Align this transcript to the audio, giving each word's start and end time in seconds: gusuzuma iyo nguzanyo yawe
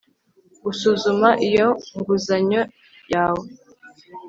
gusuzuma 0.63 1.29
iyo 1.47 1.67
nguzanyo 1.95 2.61
yawe 3.13 3.45